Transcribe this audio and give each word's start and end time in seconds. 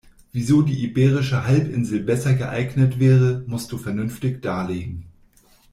Wieso 0.31 0.63
die 0.63 0.83
iberische 0.83 1.45
Halbinsel 1.45 1.99
besser 1.99 2.33
geeignet 2.33 2.97
wäre, 2.99 3.43
musst 3.45 3.71
du 3.71 3.77
vernünftig 3.77 4.41
darlegen. 4.41 5.05